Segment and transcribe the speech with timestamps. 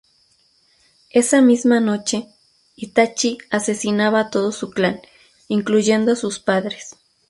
[1.11, 2.25] Esa misma noche,
[2.75, 4.99] Itachi asesinaba a todo su clan,
[5.47, 6.95] incluyendo a sus padres.